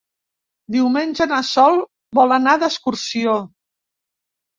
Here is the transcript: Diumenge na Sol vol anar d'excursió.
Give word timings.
Diumenge 0.75 1.27
na 1.31 1.41
Sol 1.49 1.77
vol 2.19 2.33
anar 2.37 2.55
d'excursió. 2.63 3.37